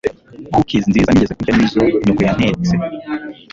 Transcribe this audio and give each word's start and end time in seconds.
cookies 0.53 0.85
nziza 0.89 1.09
nigeze 1.11 1.33
kurya 1.37 1.53
nizo 1.57 1.81
nyoko 2.05 2.21
yantetse 2.27 2.73